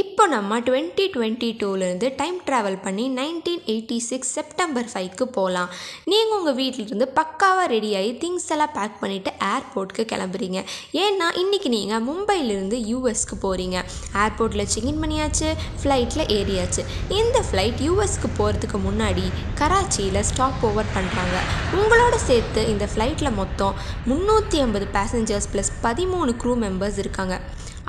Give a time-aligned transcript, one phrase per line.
[0.00, 5.68] இப்போ நம்ம twenty twenty டூலேருந்து டைம் ட்ராவல் பண்ணி நைன்டீன் எயிட்டி சிக்ஸ் செப்டம்பர் ஃபைவ்க்கு போகலாம்
[6.10, 10.60] நீங்கள் உங்கள் வீட்டிலிருந்து பக்காவாக ரெடியாகி திங்ஸ் எல்லாம் பேக் பண்ணிவிட்டு ஏர்போர்ட்க்கு கிளம்புறீங்க.
[11.02, 13.76] ஏன்னா இன்றைக்கி நீங்கள் மும்பையிலேருந்து யூஎஸ்க்கு போகிறீங்க
[14.22, 15.50] ஏர்போர்ட்டில் செக்இன் பண்ணியாச்சு
[15.82, 16.84] ஃப்ளைட்டில் ஏறியாச்சு.
[17.20, 19.26] இந்த ஃப்ளைட் யூஎஸ்க்கு போகிறதுக்கு முன்னாடி
[19.60, 21.36] கராச்சியில் ஸ்டாப் ஓவர் பண்ணுறாங்க
[21.80, 23.76] உங்களோட சேர்த்து இந்த ஃப்ளைட்டில் மொத்தம்
[24.12, 27.36] முந்நூற்றி ஐம்பது பேசஞ்சர்ஸ் ப்ளஸ் பதிமூணு க்ரூ மெம்பர்ஸ் இருக்காங்க.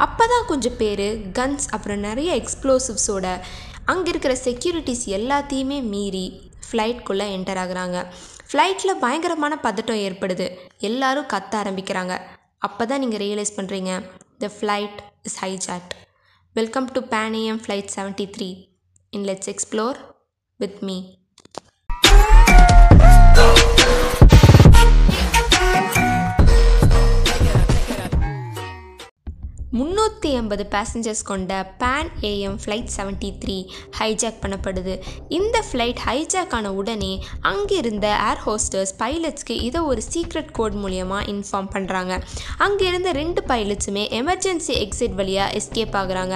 [0.04, 1.08] அப்போ தான் கொஞ்சம் பேர்
[1.38, 3.28] கன்ஸ் அப்புறம் நிறைய எக்ஸ்ப்ளோசிவ்ஸோட
[3.92, 6.26] அங்கே இருக்கிற செக்யூரிட்டிஸ் எல்லாத்தையுமே மீறி
[6.68, 7.98] ஃப்ளைட்குள்ளே என்டர் ஆகுறாங்க.
[8.48, 10.48] ஃப்ளைட்டில் பயங்கரமான பதட்டம் ஏற்படுது.
[10.90, 12.14] எல்லாரும் கத்த ஆரம்பிக்கிறாங்க.
[12.68, 13.92] அப்போ தான் நீங்கள் ரியலைஸ் பண்ணுறீங்க
[14.44, 15.92] the flight is hijacked
[16.56, 18.50] welcome to Pan Am flight seventy three
[19.18, 19.98] in let's explore
[20.60, 20.98] with me
[30.46, 33.56] ஐம்பது பேசஞ்சர்ஸ் கொண்ட Pan Am flight seventy three
[34.00, 34.94] hijack பண்ணப்படுது.
[35.38, 37.14] இந்த ஃப்ளைட் ஹைஜாக் ஆன உடனே
[37.52, 42.14] அங்கே இருந்த ஏர் ஹோஸ்டர்ஸ் பைலட்ஸ்க்கு இதை ஒரு சீக்ரெட் கோட் மூலியமாக இன்ஃபார்ம் பண்ணுறாங்க
[42.66, 46.36] அங்கே இருந்த ரெண்டு பைலட்ஸுமே எமர்ஜென்சி எக்ஸிட் வழியாக எஸ்கேப் ஆகுறாங்க.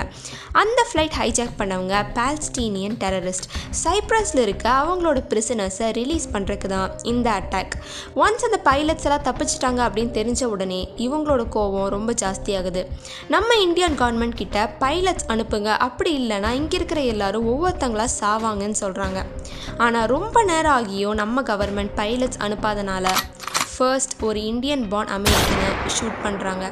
[0.61, 3.47] அந்த ஃப்ளைட் ஹைஜாக் பண்ணவங்க பால்ஸ்டீனியன் டெரரிஸ்ட்
[3.83, 7.77] சைப்ரஸில் இருக்க அவங்களோட பிரிசனர்ஸை ரிலீஸ் பண்ணுறதுக்கு தான் இந்த அட்டாக்
[8.23, 12.83] ஒன்ஸ் அந்த பைலட்ஸ் எல்லாம் தப்பிச்சிட்டாங்க அப்படின்னு தெரிஞ்ச உடனே இவங்களோட கோவம் ரொம்ப ஜாஸ்தியாகுது.
[13.33, 15.69] நம்ம இந்தியன் கவர்மெண்ட் கிட்ட பைலட்ஸ் அனுப்புங்க.
[15.77, 19.19] அப்படி இல்லைன்னா இங்கே இருக்கிற எல்லாரும் ஒவ்வொருத்தங்களா சாவாங்கன்னு சொல்கிறாங்க
[19.77, 23.07] ஆனால் ரொம்ப நேரம் ஆகியும் நம்ம கவர்மெண்ட் பைலட்ஸ் அனுப்பாதனால
[23.73, 26.65] ஃபர்ஸ்ட் ஒரு இந்தியன் பார்ன் அமெரிக்கனை ஷூட் பண்ணுறாங்க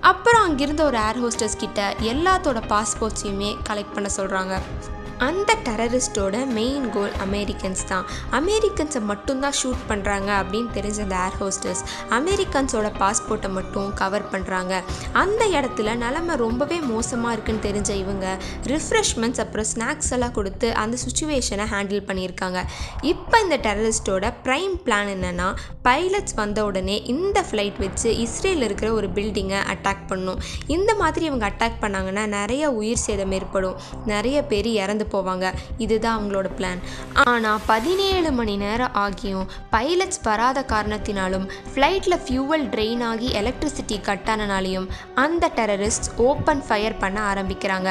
[0.00, 1.80] அப்புறம் அங்கிருந்த ஒரு ஏர் ஹோஸ்டர்ஸ் கிட்ட
[2.12, 4.54] எல்லாத்தோட பாஸ்போர்ட்ஸையுமே கலெக்ட் பண்ண சொல்கிறாங்க
[5.26, 8.04] அந்த டெரரிஸ்டோட மெயின் கோல் அமெரிக்கன்ஸ் தான்.
[8.38, 11.82] அமெரிக்கன்ஸை மட்டும்தான் ஷூட் பண்ணுறாங்க அப்படின்னு தெரிஞ்ச அந்த ஏர் ஹோஸ்டர்ஸ்
[12.18, 14.72] அமெரிக்கன்ஸோட பாஸ்போர்ட்டை மட்டும் கவர் பண்ணுறாங்க
[15.22, 18.26] அந்த இடத்துல நிலமை ரொம்பவே மோசமாக இருக்குன்னு தெரிஞ்ச இவங்க
[18.72, 22.60] ரிஃப்ரெஷ்மெண்ட்ஸ் அப்புறம் ஸ்நாக்ஸ் எல்லாம் கொடுத்து அந்த சுச்சுவேஷனை ஹேண்டில் பண்ணியிருக்காங்க.
[23.12, 25.48] இப்போ இந்த டெரரிஸ்டோட ப்ரைம் பிளான் என்னென்னா
[25.88, 30.40] பைலட்ஸ் வந்த உடனே இந்த ஃப்ளைட் வச்சு இஸ்ரேலில் இருக்கிற ஒரு பில்டிங்கை அட்டாக் பண்ணும்.
[30.76, 33.78] இந்த மாதிரி இவங்க அட்டாக் பண்ணாங்கன்னா நிறைய உயிர் சேதம் ஏற்படும்.
[34.12, 35.46] நிறைய பேர் இறந்து போவாங்க.
[35.84, 36.82] இதுதான் அவங்களோட பிளான்
[37.24, 44.88] ஆனால் பதினேழு மணி நேரம் ஆகியும் பைலட்ஸ் வராத காரணத்தினாலும் ஃப்ளைட்டில் ஃபியூவல் ட்ரெயின் ஆகி எலக்ட்ரிசிட்டி கட் ஆனனாலையும்
[45.24, 47.88] அந்த டெரரிஸ்ட் ஓப்பன் ஃபயர் பண்ண ஆரம்பிக்கிறாங்க.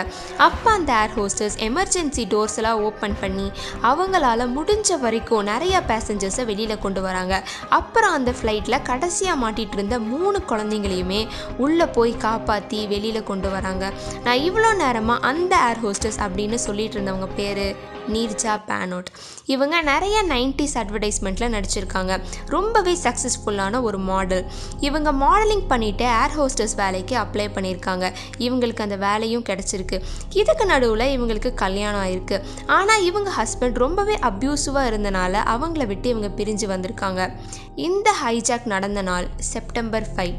[0.48, 3.48] அப்போ அந்த ஏர் ஹோஸ்டர்ஸ் எமர்ஜென்சி டோர்ஸ் எல்லாம் ஓப்பன் பண்ணி
[3.92, 7.36] அவங்களால முடிஞ்ச வரைக்கும் நிறைய பேசஞ்சர்ஸை வெளியில் கொண்டு வராங்க.
[7.80, 11.22] அப்புறம் அந்த ஃப்ளைட்டில் கடைசியாக மாட்டிகிட்டு இருந்த மூணு குழந்தைங்களையுமே
[11.66, 13.86] உள்ளே போய் காப்பாற்றி வெளியில் கொண்டு வராங்க.
[14.26, 17.76] நான் இவ்வளோ நேரமாக அந்த ஏர் ஹோஸ்டர்ஸ் அப்படின்னு சொல்லிட்டு இருந்தவங்க பேர்
[18.14, 19.10] நீர்ஜா பேனோட்.
[19.46, 22.14] இவங்க நிறைய நைன்டிஸ் அட்வர்டைஸ்மெண்ட்டில் நடிச்சிருக்காங்க.
[22.46, 24.44] ரொம்பவே சக்ஸஸ்ஃபுல்லான ஒரு மாடல்
[24.80, 28.06] இவங்க மாடலிங் பண்ணிவிட்டு ஏர் ஹோஸ்டர்ஸ் வேலைக்கு அப்ளை பண்ணியிருக்காங்க.
[28.38, 30.00] இவங்களுக்கு அந்த வேலையும் கிடச்சிருக்கு.
[30.42, 32.40] இதுக்கு நடுவில் இவங்களுக்கு கல்யாணம் ஆயிருக்கு.
[32.78, 37.22] ஆனால் இவங்க ஹஸ்பண்ட் ரொம்பவே அப்யூசிவாக இருந்தனால அவங்கள விட்டு இவங்க பிரிஞ்சு வந்திருக்காங்க.
[37.88, 40.36] இந்த ஹைஜாக் நடந்த நாள் செப்டம்பர் ஃபைவ்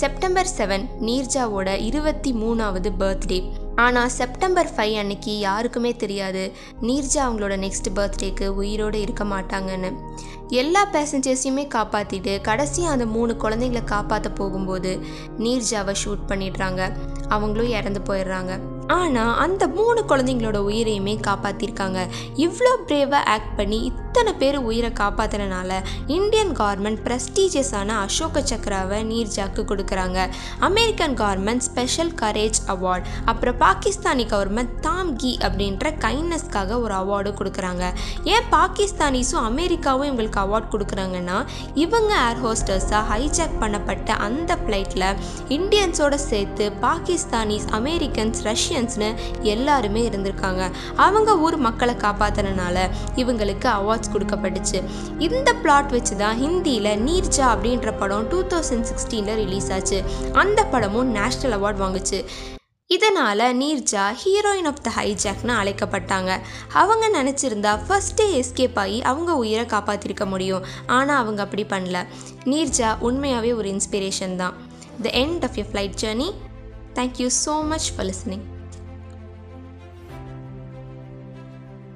[0.00, 3.40] செப்டம்பர் செவன் நீர்ஜாவோட இருபத்தி மூணாவது பர்த்டே
[3.84, 6.52] ஆனால் செப்டம்பர் ஃபைவ் அன்னைக்கு யாருக்குமே தெரியாது.
[6.82, 9.90] நீர்ஜா அவங்களோட நெக்ஸ்ட் பர்த்டேக்கு உயிரோடு இருக்க மாட்டாங்கன்னு.
[10.48, 14.92] எல்லா பேசஞ்சர்ஸையுமே காப்பாற்றிட்டு கடைசியாக அந்த மூணு குழந்தைங்கள காப்பாற்ற போகும்போது
[15.38, 16.82] நீர்ஜாவை ஷூட் பண்ணிடுறாங்க.
[17.28, 18.52] அவங்களும் இறந்து போயிடுறாங்க.
[18.88, 21.98] ஆனால் அந்த மூணு குழந்தைங்களோட உயிரையுமே காப்பாற்றிருக்காங்க
[22.36, 25.72] இவ்வளோ பிரேவாக ஆக்ட் பண்ணி இத்தனை பேர் உயிரை காப்பாற்றுறனால
[26.06, 30.28] இந்தியன் கவர்மெண்ட் ப்ரெஸ்டீஜியஸான அசோக சக்ராவை நீர்ஜாக்கு கொடுக்குறாங்க.
[30.60, 37.84] American government special courage award அப்புறம் பாகிஸ்தானி கவர்மெண்ட் தாம் கி அப்படின்ற கைண்ட்னஸ்க்காக ஒரு அவார்டு கொடுக்குறாங்க.
[38.24, 41.38] ஏன் பாகிஸ்தானிஸும் அமெரிக்காவும் இவங்களுக்கு அவார்ட் கொடுக்குறாங்கன்னா
[41.74, 45.08] இவங்க ஏர் ஹோஸ்டர்ஸாக ஹைஜாக் பண்ணப்பட்ட அந்த ஃப்ளைட்டில்
[45.58, 48.42] இந்தியன்ஸோட சேர்த்து பாகிஸ்தானிஸ் அமெரிக்கன்ஸ்
[48.78, 49.08] ரஷ்யன்ஸ்னு
[49.52, 50.64] எல்லாருமே இருந்திருக்காங்க.
[51.04, 52.76] அவங்க ஊர் மக்களை காப்பாற்றினால
[53.22, 54.78] இவங்களுக்கு அவார்ட்ஸ் கொடுக்கப்பட்டுச்சு.
[55.26, 59.98] இந்த பிளாட் வச்சு தான் ஹிந்தியில் நீர்ஜா அப்படின்ற படம் டூ தௌசண்ட் சிக்ஸ்டீனில் ரிலீஸ் ஆச்சு.
[60.42, 62.20] அந்த படமும் நேஷ்னல் அவார்ட் வாங்குச்சு.
[62.96, 66.30] இதனால் நீர்ஜா ஹீரோயின் ஆஃப் த ஹைஜாக்னு அழைக்கப்பட்டாங்க.
[66.82, 70.66] அவங்க நினச்சிருந்தா ஃபஸ்ட்டே எஸ்கேப் ஆகி அவங்க உயிரை காப்பாற்றிருக்க முடியும்.
[70.98, 72.00] ஆனால் அவங்க அப்படி பண்ணல.
[72.52, 74.54] நீர்ஜா உண்மையாகவே ஒரு இன்ஸ்பிரேஷன் தான்.
[75.06, 76.30] The end of your flight journey
[77.00, 78.46] thank you so much for listening